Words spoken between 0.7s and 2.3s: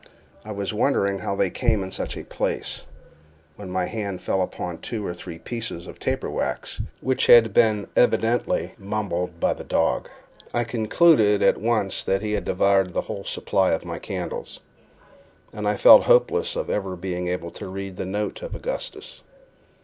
wondering how they came in such a